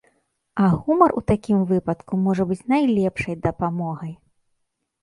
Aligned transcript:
А 0.63 0.69
гумар 0.81 1.11
у 1.21 1.21
такім 1.31 1.59
выпадку 1.73 2.13
можа 2.25 2.43
быць 2.53 2.61
найлепшай 2.75 3.35
дапамогай. 3.49 4.13